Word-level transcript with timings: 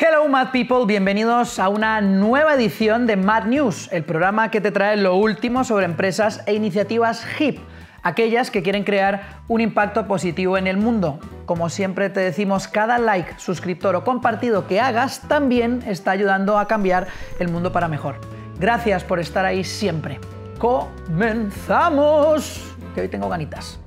Hello 0.00 0.28
Mad 0.28 0.52
People, 0.52 0.86
bienvenidos 0.86 1.58
a 1.58 1.68
una 1.68 2.00
nueva 2.00 2.54
edición 2.54 3.08
de 3.08 3.16
Mad 3.16 3.46
News, 3.46 3.88
el 3.90 4.04
programa 4.04 4.48
que 4.48 4.60
te 4.60 4.70
trae 4.70 4.96
lo 4.96 5.16
último 5.16 5.64
sobre 5.64 5.86
empresas 5.86 6.40
e 6.46 6.54
iniciativas 6.54 7.26
hip, 7.40 7.58
aquellas 8.04 8.52
que 8.52 8.62
quieren 8.62 8.84
crear 8.84 9.40
un 9.48 9.60
impacto 9.60 10.06
positivo 10.06 10.56
en 10.56 10.68
el 10.68 10.76
mundo. 10.76 11.18
Como 11.46 11.68
siempre 11.68 12.10
te 12.10 12.20
decimos, 12.20 12.68
cada 12.68 12.98
like, 12.98 13.40
suscriptor 13.40 13.96
o 13.96 14.04
compartido 14.04 14.68
que 14.68 14.80
hagas 14.80 15.22
también 15.26 15.82
está 15.84 16.12
ayudando 16.12 16.60
a 16.60 16.68
cambiar 16.68 17.08
el 17.40 17.48
mundo 17.48 17.72
para 17.72 17.88
mejor. 17.88 18.20
Gracias 18.60 19.02
por 19.02 19.18
estar 19.18 19.44
ahí 19.44 19.64
siempre. 19.64 20.20
Comenzamos, 20.60 21.02
que 22.94 23.00
hoy 23.00 23.08
tengo 23.08 23.28
ganitas. 23.28 23.80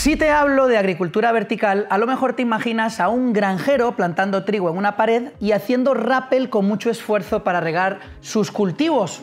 Si 0.00 0.16
te 0.16 0.30
hablo 0.30 0.66
de 0.66 0.78
agricultura 0.78 1.30
vertical, 1.30 1.86
a 1.90 1.98
lo 1.98 2.06
mejor 2.06 2.32
te 2.32 2.40
imaginas 2.40 3.00
a 3.00 3.10
un 3.10 3.34
granjero 3.34 3.96
plantando 3.96 4.44
trigo 4.44 4.70
en 4.70 4.78
una 4.78 4.96
pared 4.96 5.32
y 5.40 5.52
haciendo 5.52 5.92
rappel 5.92 6.48
con 6.48 6.64
mucho 6.64 6.88
esfuerzo 6.88 7.44
para 7.44 7.60
regar 7.60 8.00
sus 8.22 8.50
cultivos. 8.50 9.20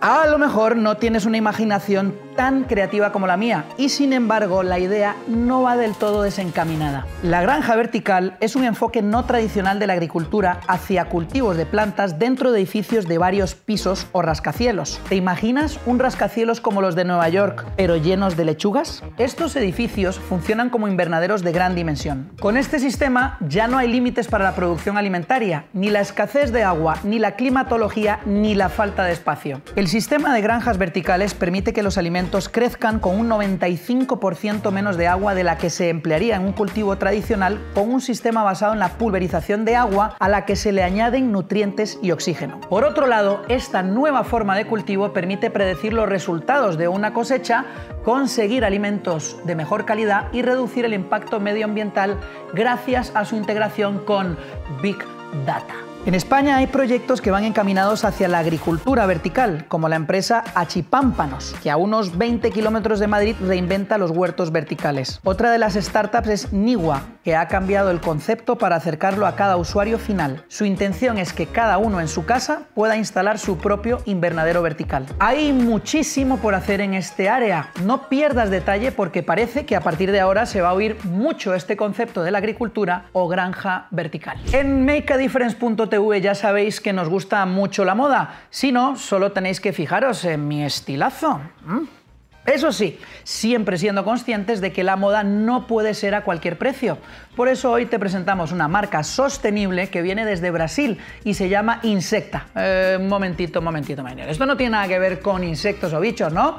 A 0.00 0.26
lo 0.28 0.38
mejor 0.38 0.76
no 0.76 0.96
tienes 0.96 1.26
una 1.26 1.36
imaginación 1.36 2.18
tan 2.36 2.64
creativa 2.64 3.12
como 3.12 3.26
la 3.26 3.36
mía 3.36 3.64
y 3.76 3.88
sin 3.88 4.12
embargo 4.12 4.62
la 4.62 4.78
idea 4.78 5.16
no 5.28 5.62
va 5.62 5.76
del 5.76 5.94
todo 5.94 6.22
desencaminada. 6.22 7.06
La 7.22 7.42
granja 7.42 7.76
vertical 7.76 8.36
es 8.40 8.56
un 8.56 8.64
enfoque 8.64 9.02
no 9.02 9.24
tradicional 9.24 9.78
de 9.78 9.86
la 9.86 9.92
agricultura 9.92 10.60
hacia 10.66 11.06
cultivos 11.06 11.56
de 11.56 11.66
plantas 11.66 12.18
dentro 12.18 12.52
de 12.52 12.60
edificios 12.60 13.06
de 13.06 13.18
varios 13.18 13.54
pisos 13.54 14.06
o 14.12 14.22
rascacielos. 14.22 15.00
¿Te 15.08 15.16
imaginas 15.16 15.78
un 15.86 15.98
rascacielos 15.98 16.60
como 16.60 16.80
los 16.80 16.94
de 16.94 17.04
Nueva 17.04 17.28
York 17.28 17.66
pero 17.76 17.96
llenos 17.96 18.36
de 18.36 18.44
lechugas? 18.44 19.02
Estos 19.18 19.56
edificios 19.56 20.18
funcionan 20.18 20.70
como 20.70 20.88
invernaderos 20.88 21.42
de 21.42 21.52
gran 21.52 21.74
dimensión. 21.74 22.30
Con 22.40 22.56
este 22.56 22.78
sistema 22.78 23.38
ya 23.40 23.68
no 23.68 23.78
hay 23.78 23.88
límites 23.88 24.28
para 24.28 24.44
la 24.44 24.54
producción 24.54 24.96
alimentaria, 24.96 25.66
ni 25.72 25.90
la 25.90 26.00
escasez 26.00 26.52
de 26.52 26.62
agua, 26.62 26.98
ni 27.04 27.18
la 27.18 27.36
climatología, 27.36 28.20
ni 28.24 28.54
la 28.54 28.68
falta 28.68 29.04
de 29.04 29.12
espacio. 29.12 29.60
El 29.76 29.88
sistema 29.88 30.34
de 30.34 30.40
granjas 30.40 30.78
verticales 30.78 31.34
permite 31.34 31.72
que 31.72 31.82
los 31.82 31.98
alimentos 31.98 32.21
crezcan 32.30 32.98
con 32.98 33.18
un 33.18 33.28
95% 33.28 34.70
menos 34.70 34.96
de 34.96 35.06
agua 35.06 35.34
de 35.34 35.44
la 35.44 35.58
que 35.58 35.70
se 35.70 35.88
emplearía 35.88 36.36
en 36.36 36.42
un 36.42 36.52
cultivo 36.52 36.96
tradicional 36.96 37.60
con 37.74 37.90
un 37.90 38.00
sistema 38.00 38.42
basado 38.42 38.72
en 38.72 38.78
la 38.78 38.96
pulverización 38.98 39.64
de 39.64 39.76
agua 39.76 40.16
a 40.18 40.28
la 40.28 40.44
que 40.44 40.56
se 40.56 40.72
le 40.72 40.82
añaden 40.82 41.32
nutrientes 41.32 41.98
y 42.02 42.10
oxígeno. 42.10 42.60
Por 42.68 42.84
otro 42.84 43.06
lado, 43.06 43.42
esta 43.48 43.82
nueva 43.82 44.24
forma 44.24 44.56
de 44.56 44.66
cultivo 44.66 45.12
permite 45.12 45.50
predecir 45.50 45.92
los 45.92 46.08
resultados 46.08 46.78
de 46.78 46.88
una 46.88 47.12
cosecha, 47.12 47.64
conseguir 48.04 48.64
alimentos 48.64 49.36
de 49.44 49.54
mejor 49.54 49.84
calidad 49.84 50.32
y 50.32 50.42
reducir 50.42 50.84
el 50.84 50.94
impacto 50.94 51.40
medioambiental 51.40 52.18
gracias 52.54 53.12
a 53.14 53.24
su 53.24 53.36
integración 53.36 53.98
con 54.04 54.36
Big 54.82 54.98
Data. 55.46 55.91
En 56.04 56.16
España 56.16 56.56
hay 56.56 56.66
proyectos 56.66 57.20
que 57.20 57.30
van 57.30 57.44
encaminados 57.44 58.04
hacia 58.04 58.26
la 58.26 58.40
agricultura 58.40 59.06
vertical, 59.06 59.66
como 59.68 59.88
la 59.88 59.94
empresa 59.94 60.42
Achipámpanos, 60.56 61.54
que 61.62 61.70
a 61.70 61.76
unos 61.76 62.18
20 62.18 62.50
kilómetros 62.50 62.98
de 62.98 63.06
Madrid 63.06 63.36
reinventa 63.40 63.98
los 63.98 64.10
huertos 64.10 64.50
verticales. 64.50 65.20
Otra 65.22 65.52
de 65.52 65.58
las 65.58 65.74
startups 65.74 66.28
es 66.28 66.52
Niwa, 66.52 67.04
que 67.24 67.36
ha 67.36 67.48
cambiado 67.48 67.90
el 67.90 68.00
concepto 68.00 68.56
para 68.56 68.76
acercarlo 68.76 69.26
a 69.26 69.36
cada 69.36 69.56
usuario 69.56 69.98
final. 69.98 70.44
Su 70.48 70.64
intención 70.64 71.18
es 71.18 71.32
que 71.32 71.46
cada 71.46 71.78
uno 71.78 72.00
en 72.00 72.08
su 72.08 72.24
casa 72.24 72.62
pueda 72.74 72.96
instalar 72.96 73.38
su 73.38 73.58
propio 73.58 74.00
invernadero 74.06 74.62
vertical. 74.62 75.06
Hay 75.18 75.52
muchísimo 75.52 76.38
por 76.38 76.54
hacer 76.54 76.80
en 76.80 76.94
este 76.94 77.28
área. 77.28 77.70
No 77.84 78.08
pierdas 78.08 78.50
detalle 78.50 78.92
porque 78.92 79.22
parece 79.22 79.66
que 79.66 79.76
a 79.76 79.80
partir 79.80 80.12
de 80.12 80.20
ahora 80.20 80.46
se 80.46 80.60
va 80.60 80.70
a 80.70 80.74
oír 80.74 80.96
mucho 81.04 81.54
este 81.54 81.76
concepto 81.76 82.22
de 82.22 82.30
la 82.30 82.38
agricultura 82.38 83.06
o 83.12 83.28
granja 83.28 83.86
vertical. 83.90 84.38
En 84.52 84.84
makeadifference.tv 84.84 86.20
ya 86.20 86.34
sabéis 86.34 86.80
que 86.80 86.92
nos 86.92 87.08
gusta 87.08 87.44
mucho 87.46 87.84
la 87.84 87.94
moda. 87.94 88.42
Si 88.50 88.72
no, 88.72 88.96
solo 88.96 89.32
tenéis 89.32 89.60
que 89.60 89.72
fijaros 89.72 90.24
en 90.24 90.48
mi 90.48 90.64
estilazo. 90.64 91.40
¿Mm? 91.64 92.01
Eso 92.44 92.72
sí, 92.72 92.98
siempre 93.22 93.78
siendo 93.78 94.04
conscientes 94.04 94.60
de 94.60 94.72
que 94.72 94.82
la 94.82 94.96
moda 94.96 95.22
no 95.22 95.68
puede 95.68 95.94
ser 95.94 96.14
a 96.16 96.24
cualquier 96.24 96.58
precio. 96.58 96.98
Por 97.36 97.48
eso 97.48 97.70
hoy 97.70 97.86
te 97.86 98.00
presentamos 98.00 98.50
una 98.50 98.66
marca 98.66 99.04
sostenible 99.04 99.90
que 99.90 100.02
viene 100.02 100.24
desde 100.24 100.50
Brasil 100.50 100.98
y 101.22 101.34
se 101.34 101.48
llama 101.48 101.78
Insecta. 101.84 102.46
Eh, 102.56 102.98
momentito, 103.00 103.62
momentito, 103.62 104.02
Maynard. 104.02 104.28
Esto 104.28 104.44
no 104.44 104.56
tiene 104.56 104.72
nada 104.72 104.88
que 104.88 104.98
ver 104.98 105.20
con 105.20 105.44
insectos 105.44 105.92
o 105.92 106.00
bichos, 106.00 106.32
¿no? 106.32 106.56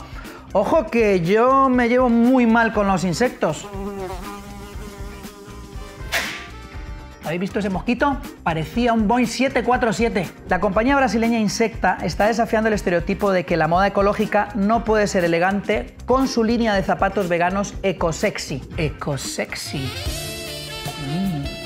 Ojo 0.53 0.85
que 0.85 1.19
yo 1.21 1.67
me 1.67 1.89
llevo 1.89 2.09
muy 2.09 2.45
mal 2.45 2.71
con 2.73 2.87
los 2.87 3.03
insectos. 3.03 3.67
¿Habéis 7.23 7.39
visto 7.39 7.59
ese 7.59 7.69
mosquito? 7.69 8.17
Parecía 8.43 8.93
un 8.93 9.07
Boeing 9.07 9.27
747. 9.27 10.27
La 10.49 10.59
compañía 10.59 10.95
brasileña 10.95 11.39
Insecta 11.39 11.97
está 12.03 12.27
desafiando 12.27 12.67
el 12.67 12.73
estereotipo 12.73 13.31
de 13.31 13.45
que 13.45 13.55
la 13.55 13.67
moda 13.67 13.87
ecológica 13.87 14.49
no 14.55 14.83
puede 14.83 15.07
ser 15.07 15.23
elegante 15.23 15.95
con 16.05 16.27
su 16.27 16.43
línea 16.43 16.73
de 16.73 16.83
zapatos 16.83 17.29
veganos 17.29 17.75
ecosexy. 17.81 18.61
Ecosexy. 18.77 19.89
Mm. 21.07 21.62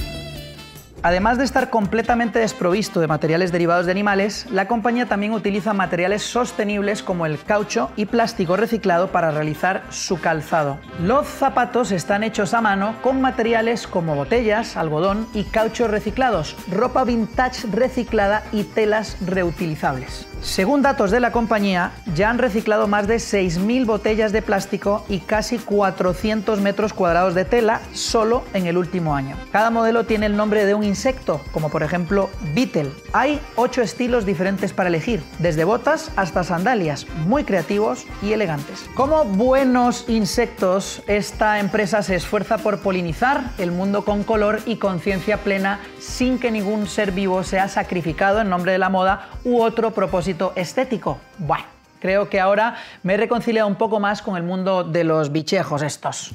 Además 1.03 1.37
de 1.37 1.43
estar 1.43 1.69
completamente 1.69 2.39
desprovisto 2.39 2.99
de 2.99 3.07
materiales 3.07 3.51
derivados 3.51 3.85
de 3.85 3.91
animales, 3.91 4.47
la 4.51 4.67
compañía 4.67 5.05
también 5.05 5.33
utiliza 5.33 5.73
materiales 5.73 6.23
sostenibles 6.23 7.03
como 7.03 7.25
el 7.25 7.41
caucho 7.41 7.91
y 7.95 8.05
plástico 8.05 8.57
reciclado 8.57 9.11
para 9.11 9.31
realizar 9.31 9.83
su 9.89 10.19
calzado. 10.19 10.79
Los 11.01 11.27
zapatos 11.27 11.91
están 11.91 12.23
hechos 12.23 12.53
a 12.53 12.61
mano 12.61 12.95
con 13.01 13.21
materiales 13.21 13.87
como 13.87 14.15
botellas, 14.15 14.75
algodón 14.75 15.27
y 15.33 15.43
caucho 15.43 15.87
reciclados, 15.87 16.55
ropa 16.71 17.03
vintage 17.03 17.67
reciclada 17.71 18.43
y 18.51 18.63
telas 18.63 19.17
reutilizables. 19.25 20.27
Según 20.41 20.81
datos 20.81 21.09
de 21.09 21.19
la 21.19 21.31
compañía, 21.31 21.91
ya 22.13 22.29
han 22.29 22.37
reciclado 22.37 22.87
más 22.87 23.07
de 23.07 23.15
6.000 23.15 23.85
botellas 23.85 24.31
de 24.31 24.41
plástico 24.41 25.03
y 25.09 25.19
casi 25.19 25.57
400 25.57 26.61
metros 26.61 26.93
cuadrados 26.93 27.33
de 27.33 27.43
tela 27.43 27.81
solo 27.93 28.43
en 28.53 28.67
el 28.67 28.77
último 28.77 29.15
año. 29.15 29.35
Cada 29.51 29.71
modelo 29.71 30.05
tiene 30.05 30.27
el 30.27 30.37
nombre 30.37 30.65
de 30.65 30.75
un 30.75 30.83
insecto, 30.83 31.41
como 31.51 31.69
por 31.69 31.81
ejemplo 31.81 32.29
Beetle. 32.53 32.91
Hay 33.13 33.41
8 33.55 33.81
estilos 33.81 34.25
diferentes 34.25 34.73
para 34.73 34.89
elegir, 34.89 35.23
desde 35.39 35.63
botas 35.63 36.11
hasta 36.15 36.43
sandalias, 36.43 37.07
muy 37.25 37.43
creativos 37.43 38.05
y 38.21 38.31
elegantes. 38.31 38.85
Como 38.93 39.25
buenos 39.25 40.05
insectos, 40.07 41.01
esta 41.07 41.59
empresa 41.59 42.03
se 42.03 42.15
esfuerza 42.15 42.59
por 42.59 42.79
polinizar 42.79 43.51
el 43.57 43.71
mundo 43.71 44.05
con 44.05 44.23
color 44.23 44.59
y 44.65 44.77
conciencia 44.77 45.37
plena 45.37 45.79
sin 45.99 46.37
que 46.37 46.51
ningún 46.51 46.87
ser 46.87 47.11
vivo 47.11 47.43
sea 47.43 47.67
sacrificado 47.69 48.39
en 48.39 48.49
nombre 48.49 48.71
de 48.71 48.77
la 48.77 48.89
moda 48.89 49.29
u 49.43 49.61
otro 49.61 49.91
propósito 49.91 50.26
estético. 50.55 51.19
Bueno, 51.37 51.65
creo 51.99 52.29
que 52.29 52.39
ahora 52.39 52.75
me 53.03 53.13
he 53.13 53.17
reconciliado 53.17 53.67
un 53.67 53.75
poco 53.75 53.99
más 53.99 54.21
con 54.21 54.37
el 54.37 54.43
mundo 54.43 54.83
de 54.83 55.03
los 55.03 55.31
bichejos 55.31 55.81
estos. 55.81 56.31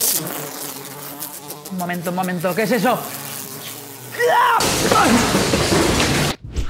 Un 1.71 1.79
momento, 1.79 2.11
un 2.11 2.17
momento, 2.17 2.55
¿qué 2.55 2.63
es 2.63 2.73
eso? 2.73 2.99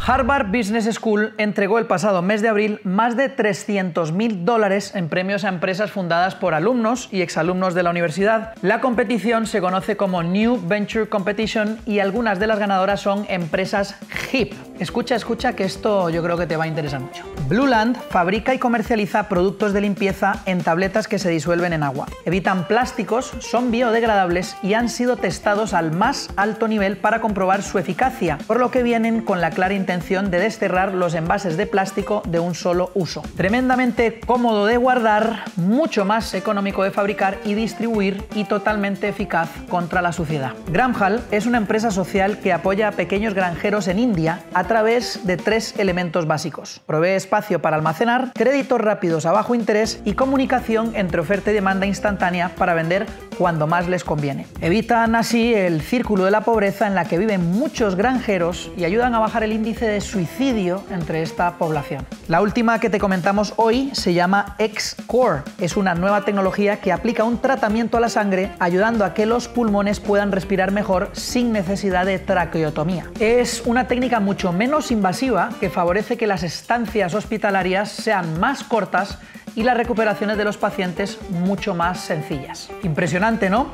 Harvard 0.04 0.48
Business 0.48 0.92
School 0.92 1.32
entregó 1.38 1.78
el 1.78 1.86
pasado 1.86 2.22
mes 2.22 2.42
de 2.42 2.48
abril 2.48 2.80
más 2.82 3.16
de 3.16 3.34
300.000 3.34 4.44
dólares 4.44 4.96
en 4.96 5.08
premios 5.08 5.44
a 5.44 5.48
empresas 5.48 5.92
fundadas 5.92 6.34
por 6.34 6.54
alumnos 6.54 7.08
y 7.12 7.22
exalumnos 7.22 7.74
de 7.74 7.84
la 7.84 7.90
universidad. 7.90 8.52
La 8.62 8.80
competición 8.80 9.46
se 9.46 9.60
conoce 9.60 9.96
como 9.96 10.24
New 10.24 10.60
Venture 10.66 11.08
Competition 11.08 11.78
y 11.86 12.00
algunas 12.00 12.40
de 12.40 12.48
las 12.48 12.58
ganadoras 12.58 13.00
son 13.00 13.26
empresas 13.28 13.94
HIP. 14.32 14.71
Escucha, 14.78 15.14
escucha 15.14 15.52
que 15.52 15.64
esto 15.64 16.10
yo 16.10 16.22
creo 16.22 16.36
que 16.36 16.46
te 16.46 16.56
va 16.56 16.64
a 16.64 16.66
interesar 16.66 17.00
mucho. 17.00 17.24
Blueland 17.48 17.96
fabrica 18.10 18.54
y 18.54 18.58
comercializa 18.58 19.28
productos 19.28 19.72
de 19.72 19.80
limpieza 19.80 20.42
en 20.46 20.62
tabletas 20.62 21.06
que 21.06 21.18
se 21.18 21.28
disuelven 21.28 21.72
en 21.72 21.82
agua. 21.82 22.06
Evitan 22.24 22.66
plásticos, 22.66 23.32
son 23.40 23.70
biodegradables 23.70 24.56
y 24.62 24.74
han 24.74 24.88
sido 24.88 25.16
testados 25.16 25.74
al 25.74 25.92
más 25.92 26.30
alto 26.36 26.66
nivel 26.68 26.96
para 26.96 27.20
comprobar 27.20 27.62
su 27.62 27.78
eficacia, 27.78 28.38
por 28.46 28.58
lo 28.58 28.70
que 28.70 28.82
vienen 28.82 29.20
con 29.20 29.40
la 29.40 29.50
clara 29.50 29.74
intención 29.74 30.30
de 30.30 30.38
desterrar 30.38 30.94
los 30.94 31.14
envases 31.14 31.56
de 31.56 31.66
plástico 31.66 32.22
de 32.26 32.40
un 32.40 32.54
solo 32.54 32.90
uso. 32.94 33.22
Tremendamente 33.36 34.20
cómodo 34.26 34.66
de 34.66 34.78
guardar, 34.78 35.44
mucho 35.56 36.04
más 36.04 36.34
económico 36.34 36.82
de 36.82 36.90
fabricar 36.90 37.38
y 37.44 37.54
distribuir 37.54 38.24
y 38.34 38.44
totalmente 38.44 39.08
eficaz 39.08 39.50
contra 39.68 40.02
la 40.02 40.12
suciedad. 40.12 40.54
Gramhall 40.68 41.20
es 41.30 41.46
una 41.46 41.58
empresa 41.58 41.90
social 41.90 42.38
que 42.38 42.52
apoya 42.52 42.88
a 42.88 42.92
pequeños 42.92 43.34
granjeros 43.34 43.88
en 43.88 43.98
India 43.98 44.40
través 44.64 45.26
de 45.26 45.36
tres 45.36 45.74
elementos 45.78 46.26
básicos. 46.26 46.80
Provee 46.86 47.16
espacio 47.16 47.32
espacio 47.32 47.62
para 47.62 47.76
almacenar, 47.76 48.32
créditos 48.34 48.78
rápidos 48.78 49.24
a 49.24 49.32
bajo 49.32 49.54
interés 49.54 50.02
y 50.04 50.12
comunicación 50.12 50.92
entre 50.94 51.22
oferta 51.22 51.50
y 51.50 51.54
demanda 51.54 51.86
instantánea 51.86 52.50
para 52.50 52.74
vender 52.74 53.06
cuando 53.38 53.66
más 53.66 53.88
les 53.88 54.04
conviene. 54.04 54.46
Evitan 54.60 55.14
así 55.14 55.54
el 55.54 55.80
círculo 55.80 56.26
de 56.26 56.30
la 56.30 56.42
pobreza 56.42 56.86
en 56.86 56.94
la 56.94 57.06
que 57.06 57.16
viven 57.16 57.50
muchos 57.50 57.96
granjeros 57.96 58.70
y 58.76 58.84
ayudan 58.84 59.14
a 59.14 59.18
bajar 59.18 59.44
el 59.44 59.52
índice 59.52 59.86
de 59.86 60.02
suicidio 60.02 60.84
entre 60.90 61.22
esta 61.22 61.56
población. 61.56 62.06
La 62.28 62.42
última 62.42 62.78
que 62.78 62.90
te 62.90 62.98
comentamos 62.98 63.54
hoy 63.56 63.90
se 63.94 64.12
llama 64.12 64.54
X-Core. 64.58 65.42
Es 65.58 65.78
una 65.78 65.94
nueva 65.94 66.26
tecnología 66.26 66.80
que 66.80 66.92
aplica 66.92 67.24
un 67.24 67.38
tratamiento 67.38 67.96
a 67.96 68.00
la 68.00 68.10
sangre 68.10 68.50
ayudando 68.58 69.06
a 69.06 69.14
que 69.14 69.24
los 69.24 69.48
pulmones 69.48 70.00
puedan 70.00 70.32
respirar 70.32 70.70
mejor 70.70 71.08
sin 71.14 71.50
necesidad 71.50 72.04
de 72.04 72.18
traqueotomía. 72.18 73.06
Es 73.18 73.62
una 73.64 73.88
técnica 73.88 74.20
mucho 74.20 74.51
menos 74.52 74.90
invasiva 74.90 75.50
que 75.60 75.70
favorece 75.70 76.16
que 76.16 76.26
las 76.26 76.42
estancias 76.42 77.14
hospitalarias 77.14 77.90
sean 77.90 78.38
más 78.40 78.64
cortas 78.64 79.18
y 79.54 79.64
las 79.64 79.76
recuperaciones 79.76 80.36
de 80.38 80.44
los 80.44 80.56
pacientes 80.56 81.18
mucho 81.30 81.74
más 81.74 82.00
sencillas. 82.00 82.70
Impresionante, 82.82 83.50
¿no? 83.50 83.68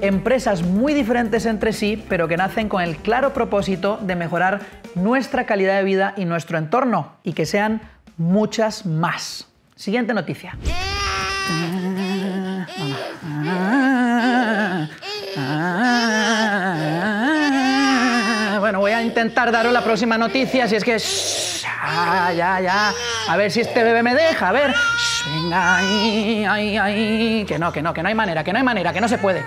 Empresas 0.00 0.62
muy 0.62 0.92
diferentes 0.92 1.46
entre 1.46 1.72
sí, 1.72 2.02
pero 2.08 2.28
que 2.28 2.36
nacen 2.36 2.68
con 2.68 2.82
el 2.82 2.96
claro 2.96 3.32
propósito 3.32 3.98
de 4.02 4.16
mejorar 4.16 4.60
nuestra 4.94 5.46
calidad 5.46 5.78
de 5.78 5.84
vida 5.84 6.14
y 6.16 6.24
nuestro 6.24 6.58
entorno, 6.58 7.14
y 7.22 7.32
que 7.32 7.46
sean 7.46 7.80
muchas 8.16 8.86
más. 8.86 9.48
Siguiente 9.76 10.14
noticia. 10.14 10.56
Intentar 19.14 19.52
daros 19.52 19.72
la 19.72 19.84
próxima 19.84 20.18
noticia, 20.18 20.66
si 20.66 20.74
es 20.74 20.82
que... 20.82 20.98
ya, 20.98 22.32
ya, 22.32 22.60
ya. 22.60 22.92
A 23.28 23.36
ver 23.36 23.52
si 23.52 23.60
este 23.60 23.84
bebé 23.84 24.02
me 24.02 24.12
deja, 24.12 24.48
a 24.48 24.52
ver. 24.52 24.74
venga, 25.32 25.76
ahí, 25.76 26.44
ahí, 26.44 26.76
ahí. 26.76 27.44
Que 27.46 27.56
no, 27.56 27.70
que 27.70 27.80
no, 27.80 27.94
que 27.94 28.02
no 28.02 28.08
hay 28.08 28.14
manera, 28.16 28.42
que 28.42 28.52
no 28.52 28.58
hay 28.58 28.64
manera, 28.64 28.92
que 28.92 29.00
no 29.00 29.06
se 29.06 29.18
puede. 29.18 29.44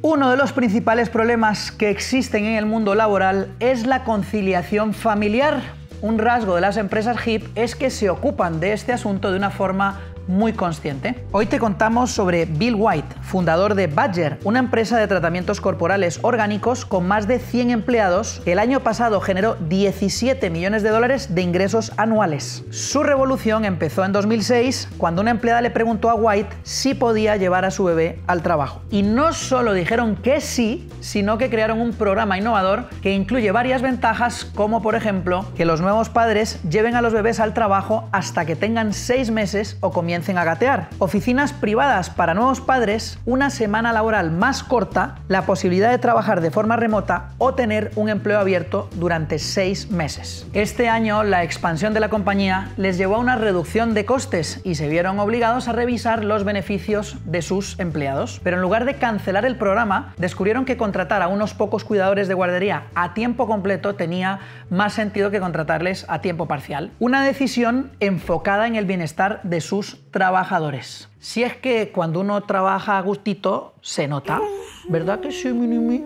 Uno 0.00 0.30
de 0.30 0.38
los 0.38 0.54
principales 0.54 1.10
problemas 1.10 1.70
que 1.70 1.90
existen 1.90 2.46
en 2.46 2.56
el 2.56 2.64
mundo 2.64 2.94
laboral 2.94 3.54
es 3.60 3.86
la 3.86 4.02
conciliación 4.02 4.94
familiar. 4.94 5.60
Un 6.00 6.18
rasgo 6.18 6.54
de 6.54 6.62
las 6.62 6.78
empresas 6.78 7.18
HIP 7.26 7.48
es 7.54 7.76
que 7.76 7.90
se 7.90 8.08
ocupan 8.08 8.60
de 8.60 8.72
este 8.72 8.94
asunto 8.94 9.30
de 9.30 9.36
una 9.36 9.50
forma 9.50 10.00
muy 10.28 10.52
consciente. 10.52 11.24
Hoy 11.32 11.46
te 11.46 11.58
contamos 11.58 12.10
sobre 12.10 12.44
Bill 12.44 12.76
White, 12.76 13.16
fundador 13.22 13.74
de 13.74 13.86
Badger, 13.86 14.38
una 14.44 14.58
empresa 14.58 14.98
de 14.98 15.08
tratamientos 15.08 15.60
corporales 15.60 16.20
orgánicos 16.22 16.84
con 16.84 17.08
más 17.08 17.26
de 17.26 17.38
100 17.38 17.70
empleados 17.70 18.42
que 18.44 18.52
el 18.52 18.58
año 18.58 18.80
pasado 18.80 19.20
generó 19.20 19.56
17 19.68 20.50
millones 20.50 20.82
de 20.82 20.90
dólares 20.90 21.34
de 21.34 21.42
ingresos 21.42 21.92
anuales. 21.96 22.64
Su 22.70 23.02
revolución 23.02 23.64
empezó 23.64 24.04
en 24.04 24.12
2006 24.12 24.90
cuando 24.98 25.22
una 25.22 25.30
empleada 25.30 25.62
le 25.62 25.70
preguntó 25.70 26.10
a 26.10 26.14
White 26.14 26.54
si 26.62 26.94
podía 26.94 27.36
llevar 27.36 27.64
a 27.64 27.70
su 27.70 27.84
bebé 27.84 28.20
al 28.26 28.42
trabajo. 28.42 28.82
Y 28.90 29.02
no 29.02 29.32
solo 29.32 29.72
dijeron 29.72 30.14
que 30.16 30.42
sí, 30.42 30.88
sino 31.00 31.38
que 31.38 31.48
crearon 31.48 31.80
un 31.80 31.92
programa 31.92 32.36
innovador 32.36 32.90
que 33.00 33.14
incluye 33.14 33.50
varias 33.50 33.80
ventajas 33.80 34.44
como 34.44 34.82
por 34.82 34.94
ejemplo 34.94 35.46
que 35.56 35.64
los 35.64 35.80
nuevos 35.80 36.10
padres 36.10 36.60
lleven 36.68 36.96
a 36.96 37.02
los 37.02 37.14
bebés 37.14 37.40
al 37.40 37.54
trabajo 37.54 38.08
hasta 38.12 38.44
que 38.44 38.56
tengan 38.56 38.92
6 38.92 39.30
meses 39.30 39.78
o 39.80 39.90
comiencen 39.90 40.17
a 40.18 40.44
gatear. 40.44 40.88
Oficinas 40.98 41.52
privadas 41.52 42.10
para 42.10 42.34
nuevos 42.34 42.60
padres, 42.60 43.18
una 43.24 43.50
semana 43.50 43.92
laboral 43.92 44.30
más 44.30 44.62
corta, 44.62 45.16
la 45.28 45.46
posibilidad 45.46 45.90
de 45.90 45.98
trabajar 45.98 46.40
de 46.40 46.50
forma 46.50 46.76
remota 46.76 47.30
o 47.38 47.54
tener 47.54 47.90
un 47.96 48.08
empleo 48.08 48.38
abierto 48.38 48.90
durante 48.96 49.38
seis 49.38 49.90
meses. 49.90 50.46
Este 50.52 50.88
año 50.88 51.22
la 51.22 51.44
expansión 51.44 51.94
de 51.94 52.00
la 52.00 52.10
compañía 52.10 52.70
les 52.76 52.98
llevó 52.98 53.16
a 53.16 53.20
una 53.20 53.36
reducción 53.36 53.94
de 53.94 54.04
costes 54.04 54.60
y 54.64 54.74
se 54.74 54.88
vieron 54.88 55.18
obligados 55.18 55.68
a 55.68 55.72
revisar 55.72 56.24
los 56.24 56.44
beneficios 56.44 57.16
de 57.24 57.40
sus 57.40 57.78
empleados. 57.78 58.40
Pero 58.42 58.56
en 58.56 58.62
lugar 58.62 58.84
de 58.84 58.94
cancelar 58.94 59.46
el 59.46 59.56
programa, 59.56 60.14
descubrieron 60.18 60.64
que 60.64 60.76
contratar 60.76 61.22
a 61.22 61.28
unos 61.28 61.54
pocos 61.54 61.84
cuidadores 61.84 62.28
de 62.28 62.34
guardería 62.34 62.84
a 62.94 63.14
tiempo 63.14 63.46
completo 63.46 63.94
tenía 63.94 64.40
más 64.70 64.92
sentido 64.92 65.30
que 65.30 65.40
contratarles 65.40 66.04
a 66.08 66.20
tiempo 66.20 66.46
parcial. 66.46 66.90
Una 66.98 67.22
decisión 67.22 67.92
enfocada 68.00 68.66
en 68.66 68.76
el 68.76 68.86
bienestar 68.86 69.40
de 69.42 69.60
sus 69.60 69.96
trabajadores. 70.10 71.08
Si 71.18 71.42
es 71.42 71.56
que 71.56 71.90
cuando 71.90 72.20
uno 72.20 72.40
trabaja 72.42 72.98
a 72.98 73.02
gustito, 73.02 73.74
se 73.80 74.08
nota. 74.08 74.40
¿Verdad 74.88 75.20
que 75.20 75.32
sí, 75.32 75.52
Minimi? 75.52 76.04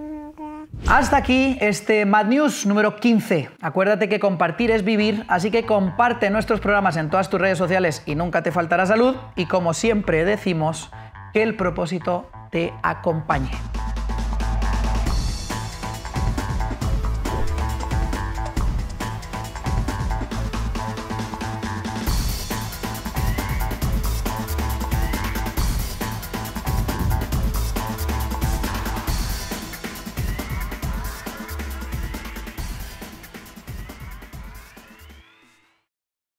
Hasta 0.89 1.19
aquí 1.19 1.57
este 1.61 2.07
Mad 2.07 2.27
News 2.27 2.67
número 2.67 2.97
15. 2.97 3.51
Acuérdate 3.61 4.09
que 4.09 4.19
compartir 4.19 4.71
es 4.71 4.85
vivir, 4.85 5.25
así 5.29 5.51
que 5.51 5.65
comparte 5.65 6.31
nuestros 6.31 6.61
programas 6.61 6.97
en 6.97 7.11
todas 7.11 7.31
tus 7.31 7.41
redes 7.41 7.59
sociales 7.59 8.03
y 8.07 8.15
nunca 8.15 8.43
te 8.43 8.53
faltará 8.53 8.87
salud. 8.87 9.15
Y 9.37 9.47
como 9.47 9.75
siempre 9.75 10.25
decimos, 10.25 10.91
que 11.33 11.43
el 11.43 11.57
propósito 11.57 12.31
te 12.51 12.73
acompañe. 12.83 13.51